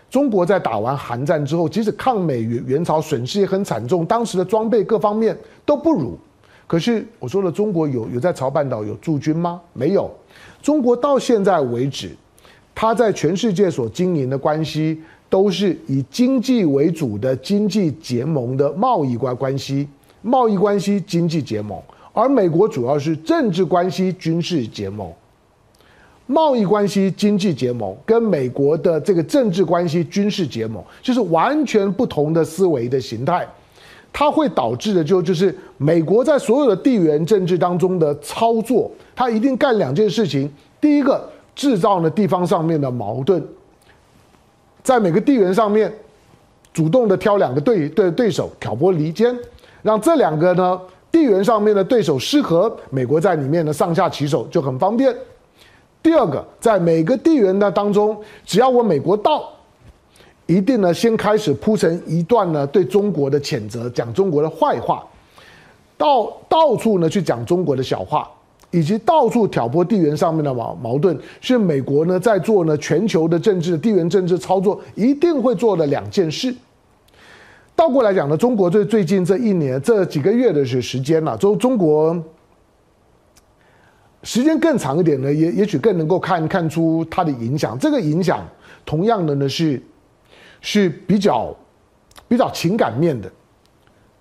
[0.10, 6.18] 中国在打完韩战之后，即使抗美援援朝损失也很惨重，当时的装备各方面都不如。
[6.66, 9.62] 可是我说了，中国有有在朝半岛有驻军吗？
[9.72, 10.12] 没有。
[10.68, 12.14] 中国到现在为止，
[12.76, 19.88] 它在全世界所经营的关系都是以经济为主的经济结盟的贸易关关系，
[20.22, 25.10] 贸易关系经济结盟，而美国主要是政治关系军事结盟。
[26.26, 33.48] 贸易关系经济结盟跟美国的这个政治关系军事结盟，就是完全不同的思维的形态。
[34.20, 40.52] 它会导致的就就是美国在所有的地缘政治当中的操作，它一定干两件事情：
[40.82, 41.24] 第一个，
[41.56, 43.40] 制造呢地方上面的矛盾，
[44.82, 45.94] 在每个地缘上面
[46.74, 49.38] 主动的挑两个对对对手挑拨离间，
[49.84, 55.16] 让这两个呢地缘上面的对手失和，美国在里面呢上下其手就很方便。
[56.02, 59.48] 第二个，在每个地缘的当中，只要我美国到。
[60.48, 65.06] 一定呢，先开始铺成一段呢对中国的谴责，讲中国的坏话，
[65.98, 68.26] 到到处呢去讲中国的小话，
[68.72, 76.56] 以及到处挑拨地缘上面的矛矛盾，是美国呢在做呢全球的政治地缘政治操作一定会做的两件事。
[77.76, 82.18] 倒过来讲呢，中国最最近这一年这几个月的时时间了，中中国
[84.24, 87.78] 时间更长一点呢，也也许更能够看看出它的影响。
[87.78, 88.48] 这个影响
[88.86, 89.84] 同样的呢是。
[90.62, 91.56] 是比较
[92.28, 93.32] 比较情感面的，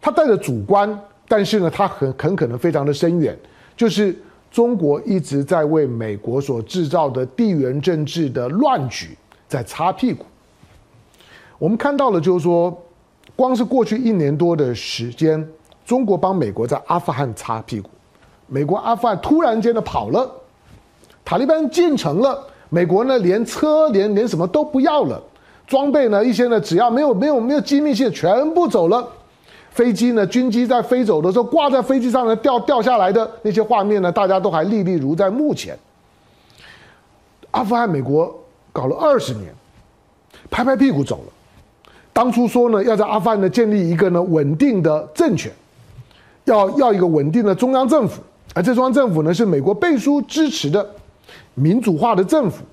[0.01, 3.37] 他带着主观，但是呢，他很很可能非常的深远。
[3.77, 4.17] 就是
[4.51, 9.17] 中国一直在为美国所制造的地缘政治的乱局
[9.49, 10.25] 在擦屁股。
[11.59, 12.77] 我们看到了，就是说，
[13.35, 15.47] 光是过去一年多的时间，
[15.85, 17.91] 中国帮美国在阿富汗擦屁股，
[18.47, 20.31] 美国阿富汗突然间的跑了，
[21.25, 25.23] 塔利班进城了，美国呢连车连连什么都不要了。
[25.67, 26.25] 装备呢？
[26.25, 29.07] 一些呢，只要没有没有没有机密性，全部走了。
[29.71, 30.27] 飞机呢？
[30.27, 35.79] 军机在飞走的时候，挂在飞机上呢，掉掉下来的那些画面呢，大家都还历历如在目前。
[37.51, 38.35] 阿富汗，美国
[38.73, 39.53] 搞了二十年，
[40.51, 41.33] 拍拍屁股走了。
[42.13, 45.53] 当初说呢，要在阿富汗呢建立一个呢稳定的政权，
[46.45, 48.23] 要要一个稳定的中央政府，
[48.55, 50.89] 而这中央政府呢是美国背书支持的
[51.53, 52.65] 民主化的政府。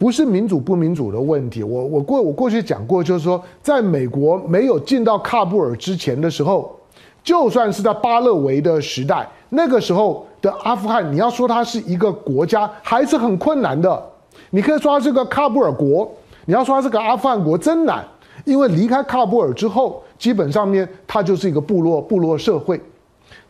[0.00, 6.74] 不是民主不民主的问题，我我过我过去讲过，就是说，在美国没有进到喀布尔之前的时候，
[7.22, 14.02] 就算是在巴勒维的时代，那个时候的阿富汗，你要说它是一个国家，还是很困难的。
[14.48, 16.10] 你可以说它是个喀布尔国，
[16.46, 18.02] 你要说它是个阿富汗国真难，
[18.46, 22.80] 因为离开喀布尔之后，基本上面它就是一个部落部落社会，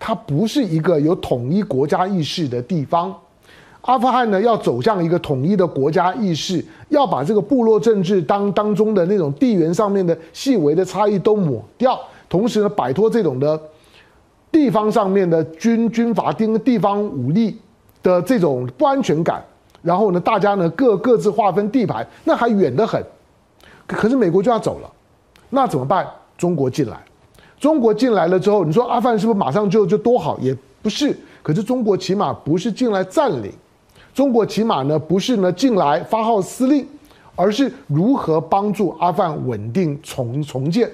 [0.00, 3.14] 它不是一个有统一国家意识的地方。
[3.82, 13.58] 阿富汗呢，要走向一个统一的国家意识，要把这个部落政治当当中的那种地缘上面的细微的差异都抹掉，同时呢，摆脱这种的
[14.52, 17.56] 地方上面的军军阀丁地方武力
[18.02, 19.42] 的这种不安全感，
[19.80, 23.02] 然后呢，大家呢各各自划分地盘，那还远得很。
[23.86, 24.90] 可是美国就要走了，
[25.48, 26.06] 那怎么办？
[26.36, 26.98] 中国进来，
[27.58, 30.38] 中国进来了之后，你说阿富汗是不是马上就就多好？
[30.38, 31.16] 也不是。
[31.42, 33.50] 可是中国起码不是进来占领。
[34.12, 36.86] 中国起码呢不是呢进来发号施令，
[37.36, 40.90] 而是如何帮助阿富汗稳定重重建。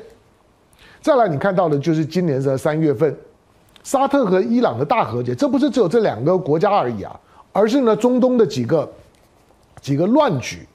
[1.01, 3.17] 再来，你看到的就是今年的三月份，
[3.83, 7.19] 沙特和伊朗的大和解，这不是只有这两个国家而已啊，
[7.53, 8.91] 而是呢中东的几个
[9.81, 10.67] 几个乱局，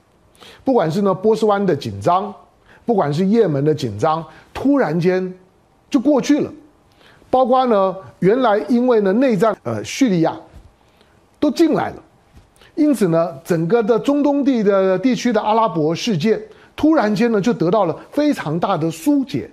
[0.63, 2.33] 不管是呢波斯湾的紧张，
[2.85, 4.23] 不管是也门的紧张，
[4.53, 5.33] 突然间
[5.89, 6.51] 就过去了，
[7.29, 10.35] 包括呢原来因为呢内战，呃叙利亚
[11.39, 12.01] 都进来了。
[12.81, 16.41] 因此呢，整个的中东地的地区的阿拉伯世界
[16.75, 19.47] 突然间呢就得到了非常大的疏解，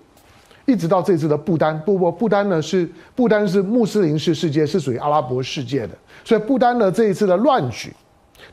[0.64, 5.90] 一直到这次的不丹，不不不丹呢是不丹是穆斯林式世界，是属于阿拉伯世界的，
[6.24, 7.92] 所以不丹呢这一次的乱局，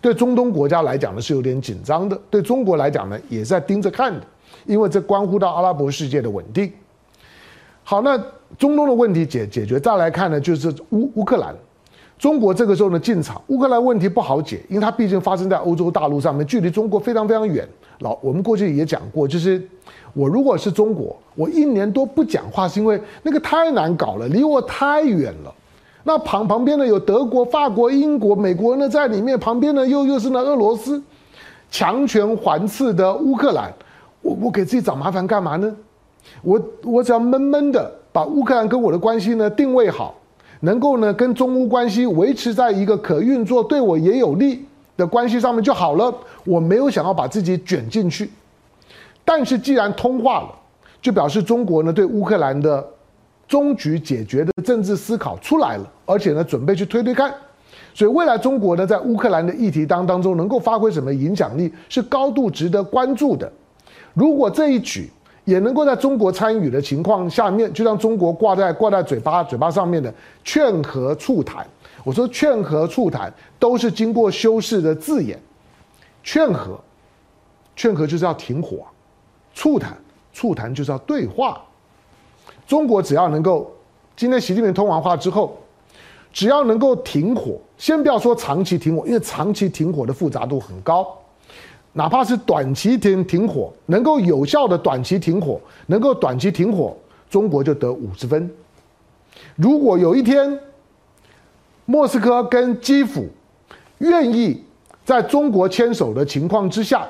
[0.01, 4.21] 对中东国家来讲呢是有点紧张的，对中国来讲呢也在盯着看的，
[4.65, 6.69] 因为这关乎到阿拉伯世界的稳定。
[7.83, 8.17] 好，那
[8.57, 11.55] 中东的问题解解决，再来看呢就是乌乌克兰。
[12.17, 17.67] 中国这个时候呢进场，乌克兰问题不好解，因为它毕竟发生在欧洲大陆上面，距离中国非常非常远。
[17.99, 19.61] 老我们过去也讲过，就是
[20.13, 25.53] 我如果是中国，我一年多不讲话，是因为那个太难搞了，离我太远了。
[26.03, 31.01] 那旁旁边呢有德国、法国、英国、美国呢在里面，旁边呢又又是那俄罗斯，
[31.69, 33.73] 强权环伺的乌克兰，
[34.21, 35.75] 我我给自己找麻烦干嘛呢？
[36.41, 40.15] 我我只要闷闷的把乌克兰跟我的关系呢定位好。
[40.65, 44.65] 能够呢跟中乌关系维持在一个可运作、对我也有利
[44.97, 46.13] 的关系上面就好了。
[46.43, 48.29] 我没有想要把自己卷进去，
[49.23, 50.49] 但是既然通话了，
[51.01, 52.85] 就表示中国呢对乌克兰的
[53.47, 57.33] 终局解决的政治思考出来了，而且呢准备去推推看。
[57.93, 63.49] 所以未来中国呢在乌克兰的议题当当中能够发挥什么影响力，是高度值得关注的。
[64.13, 65.09] 如果这一举，
[65.45, 71.65] 也能够在中国参与的情况下面，就像中国挂在挂在嘴巴嘴巴上面的劝和促谈。
[72.03, 75.39] 我说劝和促谈都是经过修饰的字眼。
[76.23, 76.79] 劝和，
[77.75, 78.77] 劝和就是要停火；
[79.53, 79.95] 促谈，
[80.33, 81.61] 促谈就是要对话。
[82.67, 83.71] 中国只要能够，
[84.15, 85.55] 今天习近平通完话之后，
[86.33, 91.15] 只要能够停火，先不要说长期停火，因为长期停火的复杂度很高。
[91.97, 96.93] 哪怕是短期停停火，能够有效的短期停火，能够短期停火，
[97.29, 98.51] 中国就得五十分。
[99.55, 100.59] 如果有一天，
[101.85, 103.25] 莫斯科跟基辅
[103.99, 104.61] 愿意
[105.05, 107.07] 在中国牵手的情况之下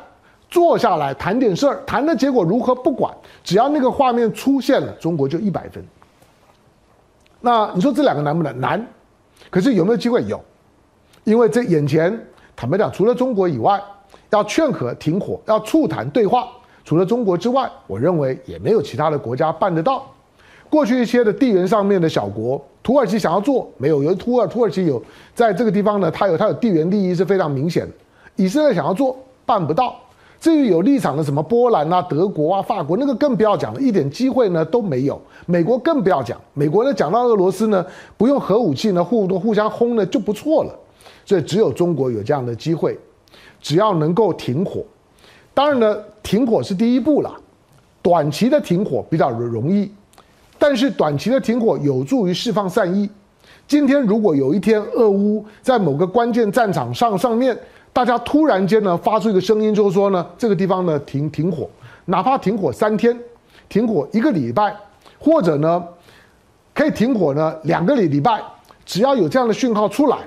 [0.51, 3.11] 坐下来谈点事儿，谈的结果如何不管，
[3.43, 5.83] 只要那个画面出现了，中国就一百分。
[7.41, 8.59] 那你说这两个难不难？
[8.59, 8.87] 难。
[9.49, 10.23] 可是有没有机会？
[10.25, 10.39] 有，
[11.23, 12.15] 因为这眼前
[12.55, 13.81] 坦白讲，除了中国以外。
[14.29, 16.47] 要劝和停火，要促谈对话，
[16.83, 20.05] 除了中国之外，我认为也没有其他的国家办得到。
[20.69, 25.01] 过去一些的地缘上面的小国，土耳其想要做，没有，有土耳土耳其有
[25.33, 27.93] 在这个地方呢，它有它有地缘利益是非常明显的。
[28.35, 29.15] 以色列想要做，
[29.45, 29.95] 办不到。
[30.37, 35.19] 至于有立场的什么波兰啊、德国啊、法国，那个更不要讲了，一点机会呢都没有。
[35.45, 37.85] 美国更不要讲，美国呢讲到俄罗斯呢，
[38.17, 40.75] 不用核武器呢互互相轰呢就不错了。
[41.25, 42.99] 所以只有中国有这样的机会。
[43.65, 44.85] 只要能够停火，
[45.51, 47.35] 当然呢，停火是第一步了。
[48.03, 49.91] 短期的停火比较容易，
[50.59, 53.09] 但是短期的停火有助于释放善意。
[53.67, 57.57] 今天如果有一天俄乌在某个关键战场上上面，
[57.91, 61.67] 大家突然间呢发出一个声音，就是说呢这个地方呢停停火，
[62.05, 63.19] 哪怕停火三天，
[63.67, 64.75] 停火一个礼拜，
[65.17, 65.83] 或者呢
[66.71, 68.39] 可以停火呢两个礼礼拜，
[68.85, 70.19] 只要有这样的讯号出来。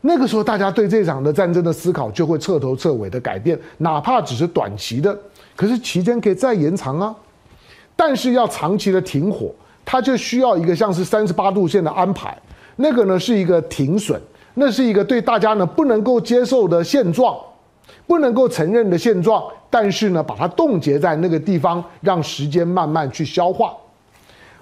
[0.00, 5.18] 那个时候，大家对这场的战争的思考就会彻头彻尾的改变，哪怕只是短期的，
[5.56, 7.14] 可是期间可以再延长啊。
[7.96, 9.50] 但是要长期的停火，
[9.84, 12.36] 它就需要一个像是三十八度线的安排，
[12.76, 14.20] 那个呢是一个停损，
[14.54, 17.36] 那是一个对大家呢不能够接受的现状，
[18.06, 23.74] 不能够承认的现状，但是呢把它冻结在那个地方，让时间慢慢去消化。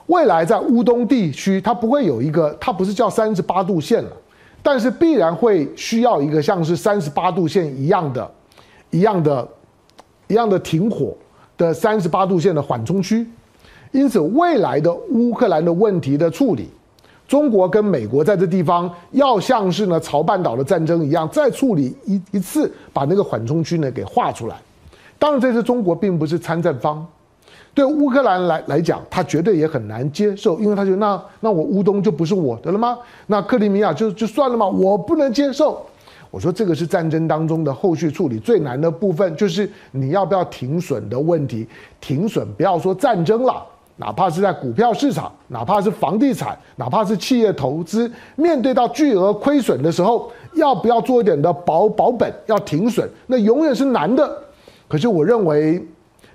[0.07, 4.11] 未来在乌东地区，它不会有一个，它不是叫三十八度线了。
[4.67, 8.29] 但是必然会需要一个像是三十八度线一样的、
[8.91, 9.49] 一样的
[10.27, 11.17] 一样的停火
[11.57, 13.25] 的三十八度线的缓冲区。
[13.93, 16.69] 因此，未来的乌克兰的问题的处理，
[17.29, 24.57] 中国跟美国在这地方要像是呢朝半岛的战争一样，再处理一一次，把那个缓冲区呢给画出来。
[25.17, 27.07] 当然，这次中国并不是参战方，
[27.77, 32.97] 对乌克兰来来讲，他绝对也很难接受，因为他觉得那那我乌东就不是我的了吗？
[33.27, 34.67] 那克里米亚就就算了吗？
[34.67, 35.85] 我不能接受。
[36.31, 41.69] 我说这个是战争当中的后续处理最难的部分，就是你要不要停损的问题。
[42.01, 43.63] 停损，不要说战争了。
[43.97, 54.35] 哪怕是在股票市场，哪怕是房地产，哪怕是企业投资，面对到巨额亏损的时候，要不要做一点的保保本，要停损，那永远是难的。
[54.89, 55.87] 可是我认为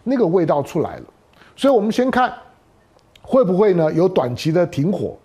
[0.03, 1.03] 那个味道出来了，
[1.61, 2.33] 所以我们先看
[3.21, 5.15] 会不会呢有短期的停火，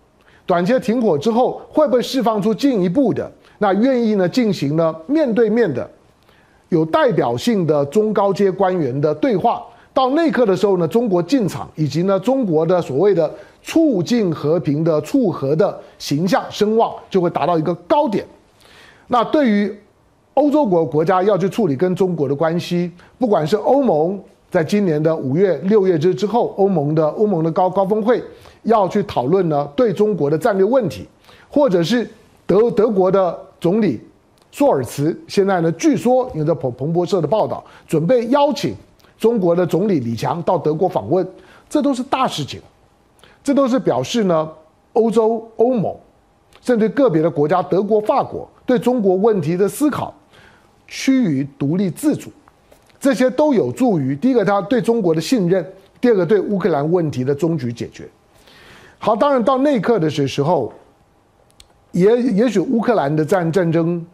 [0.45, 5.91] 短期的停火之后会不会释放出进一步的那愿意呢进行呢面对面的
[6.69, 9.65] 有代表性的中高阶官员的对话。
[9.95, 13.33] 到那一刻的时候呢，中国进场，以及呢中国的所谓的
[13.63, 18.23] 促进和平的促和的形象声望就会达到一个高点。
[19.07, 19.75] 那对于
[20.35, 24.23] 欧洲国国家要去处理跟中国的关系，不管是欧盟
[24.57, 28.25] 在今年的五月六月之之后，欧盟的欧盟的高高峰会
[28.63, 31.07] 要去讨论呢对中国的战略问题，
[31.51, 32.09] 或者是
[32.47, 34.01] 德德国的总理
[34.51, 38.75] 舒尔茨现在呢据说有着彭彭博社的报道，准备邀请。
[39.19, 41.27] 中国的总理李强到德国访问，
[41.69, 42.59] 这都是大事情，
[43.45, 44.51] 这都是表示呢，
[44.95, 45.95] 欧洲、欧盟，
[46.63, 50.15] 甚至个别的国家，德国、法国对中国问题的思考
[50.87, 52.31] 趋于独立自主，
[52.99, 55.65] 这些都有助于第一个他对中国的信任，
[56.01, 58.09] 第二个对乌克兰问题的终局解决。
[58.99, 60.73] 好，当然到那一刻的时时候，
[61.93, 64.05] 也也许乌克兰的战战争。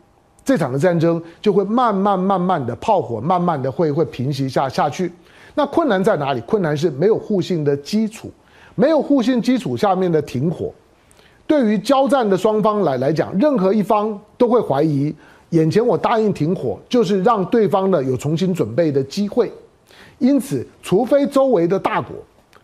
[0.45, 5.13] 这场的战争就会慢慢慢慢的炮火慢慢的会会平息下下去。
[5.55, 6.41] 那困难在哪里？
[6.41, 8.29] 困难是没有互信的基础，
[8.75, 10.73] 没有互信基础下面的停火，
[11.47, 15.15] 对于交战的双方来来讲，任何一方都会怀疑，
[15.53, 19.51] 眼前我答应停火，就是让对方呢有重新准备的机会。
[20.19, 22.15] 因此，除非周围的大国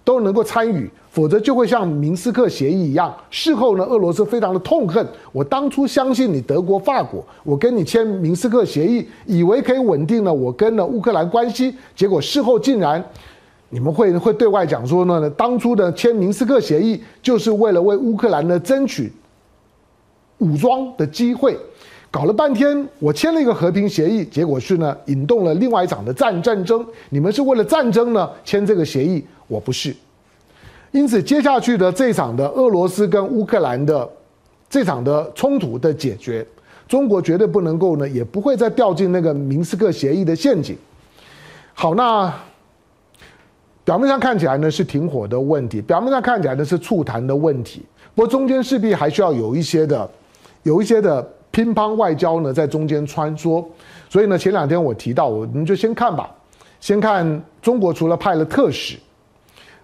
[0.05, 0.91] 都能够参与。
[1.11, 5.05] 否则就会像明斯克协议一样，事后呢，俄罗斯非常的痛恨。
[5.32, 13.03] 我当初相信你德国、法国，我跟你签明斯克协议，以为可以稳定了我跟了乌克兰关系，结果事后竟然，
[13.70, 19.11] 你们会会对外讲说呢，当初的签明斯克协议就是为了为乌克兰呢争取
[20.39, 21.59] 武装的机会，
[22.11, 26.84] 搞了半天，我签了一个和平协议，结果是呢引动了另外一场的战战争。
[27.11, 29.94] 你们是为了战争呢签这个协议，我不是。
[30.90, 34.09] 因此，接下去的这场的俄罗斯跟乌克兰的
[34.70, 36.44] 这场的冲突的解决，
[36.88, 40.74] 中国绝对不能够呢，也不会再掉进那个明斯克协议的陷阱。
[41.74, 42.32] 好，那
[43.84, 47.82] 表面上看起来呢是停火的问题，表面上看起来呢是促谈的问题，
[48.14, 50.11] 不过中间势必还需要有一些的，
[50.62, 53.64] 有一些的乒乓外交呢在中间穿梭。
[54.09, 56.32] 所以呢，前两天我提到，我们就先看吧，
[56.78, 58.96] 先看中国除了派了特使，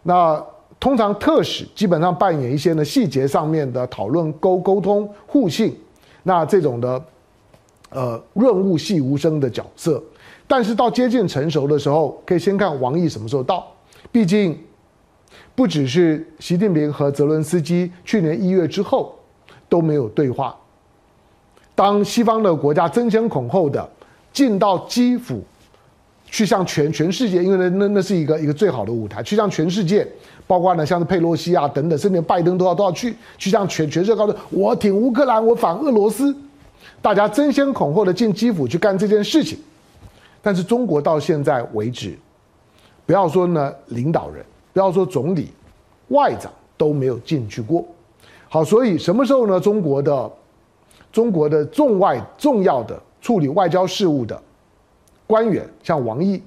[0.05, 0.41] 那。
[0.81, 5.75] 通常特使基本上扮演一些呢细节上面的讨论、沟沟通、互信，
[6.25, 7.03] 那这种的
[7.89, 10.03] 呃润物细无声的角色。
[10.47, 13.67] 但是到接近成熟的时候，可以先看王毅什么时候到。
[14.13, 14.59] 毕竟
[15.55, 19.15] 不只是习近平和泽伦斯基去年一月之后
[19.71, 20.55] 都没有对话。
[21.75, 23.89] 当西方的国家争先恐后的
[24.33, 25.43] 进到基辅，
[26.27, 30.07] 去向全全世界，因为那那那是一个一个最好的舞台，去向全世界。
[30.47, 36.37] 包括呢，像是佩洛西啊等等，甚至拜登都要都要去，去向全全世界告诉我挺乌克兰，我反俄罗斯，
[37.01, 39.59] 大家争先恐后的进基辅去干这件事情。
[40.43, 42.15] 但是中国到现在为止，
[43.07, 44.45] 不要说呢领导人，
[44.75, 45.51] 不要说总理、
[46.09, 47.83] 外长都没有进去过。
[48.51, 49.59] 好，所以什么时候呢？
[49.59, 50.31] 中国的
[51.15, 54.37] 中国的重外重要的处理外交事务的
[55.29, 56.43] 官员，像王毅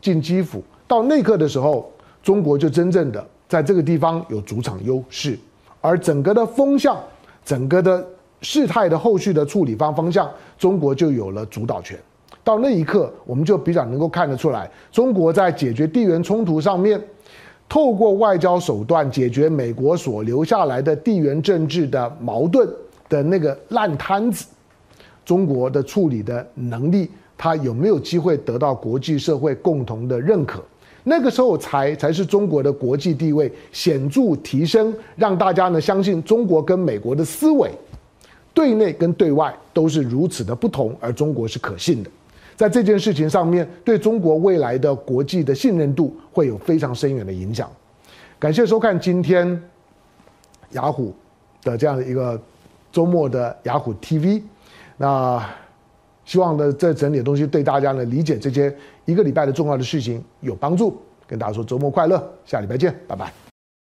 [0.00, 1.92] 进基辅，到那刻的时候，
[2.22, 3.22] 中国就真正的。
[3.46, 5.38] 在这个地方有主场优势，
[5.82, 6.98] 而整个的风向、
[7.44, 8.04] 整个的
[8.40, 11.98] 事态的后续的处理方方向，中国就有了主导权。
[12.42, 16.98] 到那一刻，我们就比较能够看得出来，中国在解决地缘冲突上面，
[17.68, 22.66] 透过外交手段解决美国所留下来的地缘政治的矛盾
[23.08, 24.46] 的那个烂摊子，
[25.24, 30.62] 中国的处理的能力，它有没有机会得到国际社会共同的认可？
[31.04, 37.70] 那个时候才才是中国的国际地位显著提升，让大家呢相信中国跟美国的思维，
[38.52, 42.10] 对内跟对外都是如此的不同，而中国是可信的。
[42.56, 47.70] 在这件事情上面，对中国未来的国际的信任度会有非常深远的影响。
[48.38, 49.62] 感谢收看今天
[50.70, 51.14] 雅虎
[51.62, 52.40] 的这样的一个
[52.96, 54.42] 周末的雅虎 TV。
[54.96, 55.46] 那
[56.24, 58.74] 希望呢，这整理的东西对大家呢理解这些
[59.04, 60.96] 一个礼拜的重要的事情有帮助。
[61.26, 62.16] 跟大家说周末快乐，
[62.46, 63.45] 下礼拜见，拜拜。